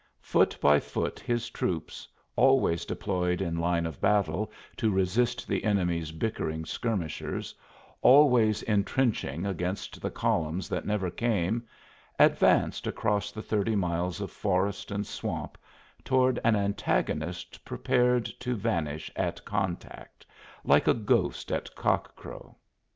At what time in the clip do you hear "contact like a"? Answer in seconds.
19.45-20.95